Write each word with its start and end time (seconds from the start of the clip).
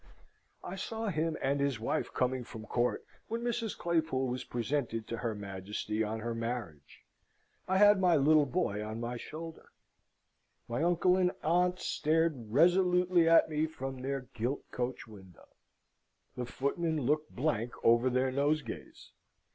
I 0.63 0.77
saw 0.77 1.09
him 1.09 1.37
and 1.43 1.59
his 1.59 1.79
wife 1.79 2.11
coming 2.11 2.43
from 2.43 2.65
court, 2.65 3.05
when 3.27 3.43
Mrs. 3.43 3.77
Claypool 3.77 4.29
was 4.29 4.43
presented 4.43 5.05
to 5.07 5.17
her 5.17 5.35
Majesty 5.35 6.03
on 6.03 6.21
her 6.21 6.33
marriage. 6.33 7.01
I 7.67 7.77
had 7.77 7.99
my 7.99 8.15
little 8.15 8.47
boy 8.47 8.83
on 8.83 8.99
my 8.99 9.17
shoulder. 9.17 9.69
My 10.67 10.81
uncle 10.81 11.17
and 11.17 11.31
aunt 11.43 11.77
stared 11.79 12.51
resolutely 12.51 13.29
at 13.29 13.47
me 13.47 13.67
from 13.67 14.01
their 14.01 14.21
gilt 14.33 14.71
coach 14.71 15.05
window. 15.05 15.49
The 16.35 16.47
footmen 16.47 17.01
looked 17.01 17.35
blank 17.35 17.71
over 17.85 18.09
their 18.09 18.31
nosegays. 18.31 19.11